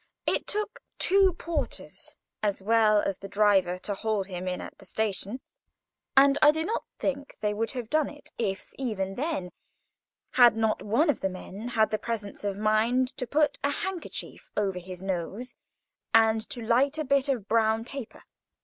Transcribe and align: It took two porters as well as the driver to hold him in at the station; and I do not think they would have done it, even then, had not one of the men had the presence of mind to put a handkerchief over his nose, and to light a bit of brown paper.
It 0.25 0.47
took 0.47 0.81
two 0.97 1.33
porters 1.33 2.15
as 2.41 2.59
well 2.59 3.01
as 3.03 3.19
the 3.19 3.27
driver 3.27 3.77
to 3.77 3.93
hold 3.93 4.25
him 4.25 4.47
in 4.47 4.59
at 4.59 4.75
the 4.79 4.85
station; 4.85 5.41
and 6.17 6.39
I 6.41 6.49
do 6.49 6.65
not 6.65 6.83
think 6.97 7.35
they 7.39 7.53
would 7.53 7.69
have 7.77 7.87
done 7.87 8.09
it, 8.09 8.31
even 8.39 9.13
then, 9.13 9.51
had 10.31 10.57
not 10.57 10.81
one 10.81 11.11
of 11.11 11.21
the 11.21 11.29
men 11.29 11.67
had 11.67 11.91
the 11.91 11.99
presence 11.99 12.43
of 12.43 12.57
mind 12.57 13.09
to 13.17 13.27
put 13.27 13.59
a 13.63 13.69
handkerchief 13.69 14.49
over 14.57 14.79
his 14.79 15.03
nose, 15.03 15.53
and 16.15 16.49
to 16.49 16.63
light 16.65 16.97
a 16.97 17.03
bit 17.03 17.29
of 17.29 17.47
brown 17.47 17.85
paper. 17.85 18.23